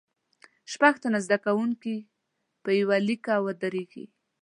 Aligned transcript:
شپږ 0.71 0.95
تنه 1.03 1.19
زده 1.25 1.37
کوونکي 1.45 1.95
په 2.63 2.69
یوه 2.79 2.97
لیکه 3.07 3.33
ودریږئ. 3.45 4.05